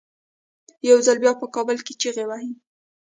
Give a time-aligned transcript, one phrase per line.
[0.89, 2.51] یو ځل بیا په کابل کې چیغې وهي.